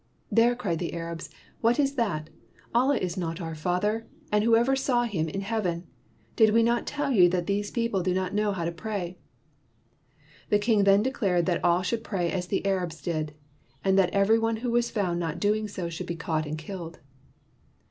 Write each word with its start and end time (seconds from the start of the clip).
"There," 0.31 0.55
cried 0.55 0.79
the 0.79 0.95
Arabs, 0.95 1.29
"what 1.59 1.77
is 1.79 1.93
that? 1.93 2.31
Allah 2.73 2.97
is 2.97 3.17
not 3.17 3.39
our 3.39 3.53
Father, 3.53 4.07
and 4.31 4.43
who 4.43 4.55
ever 4.55 4.75
saw 4.75 5.03
him 5.03 5.29
in 5.29 5.41
heaven? 5.41 5.85
Did 6.35 6.55
we 6.55 6.63
not 6.63 6.87
tell 6.87 7.11
you 7.11 7.29
that 7.29 7.45
these 7.45 7.69
people 7.69 8.01
do 8.01 8.11
not 8.11 8.33
know 8.33 8.51
how 8.51 8.65
to 8.65 8.71
pray?" 8.71 9.19
The 10.49 10.57
king 10.57 10.85
then 10.85 11.03
decreed 11.03 11.45
that 11.45 11.63
all 11.63 11.83
should 11.83 12.03
pray 12.03 12.31
as 12.31 12.47
the 12.47 12.65
Arabs 12.65 12.99
did, 12.99 13.35
and 13.83 13.95
that 13.99 14.09
every 14.09 14.39
one 14.39 14.55
who 14.65 14.71
was 14.71 14.89
found 14.89 15.19
not 15.19 15.39
doing 15.39 15.67
so 15.67 15.87
should 15.87 16.07
be 16.07 16.15
caught 16.15 16.47
and 16.47 16.57
killed. 16.57 16.97